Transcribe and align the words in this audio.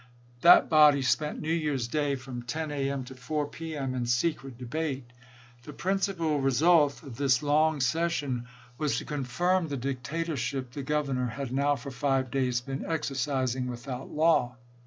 That 0.41 0.67
body 0.67 1.03
spent 1.03 1.37
cp™c£ed°n 1.37 1.41
New 1.43 1.53
Year's 1.53 1.87
Day, 1.87 2.15
from 2.15 2.41
10 2.41 2.71
a. 2.71 2.89
m. 2.89 3.03
to 3.03 3.13
4 3.13 3.45
p. 3.49 3.77
m., 3.77 3.93
in 3.93 4.07
secret 4.07 4.55
chS'ton 4.55 4.57
debate. 4.57 5.13
The 5.61 5.73
principal 5.73 6.41
result 6.41 7.03
of 7.03 7.17
this 7.17 7.43
long 7.43 7.79
session 7.81 8.29
Jan. 8.31 8.45
3, 8.45 8.45
lsei. 8.47 8.77
was 8.79 8.97
to 8.97 9.05
confirm 9.05 9.67
the 9.67 9.77
dictatorship 9.77 10.71
the 10.71 10.81
Governor 10.81 11.27
had 11.27 11.51
now 11.53 11.75
for 11.75 11.91
five 11.91 12.31
days 12.31 12.61
been 12.61 12.83
exercising 12.83 13.67
without 13.67 14.09
law. 14.09 14.57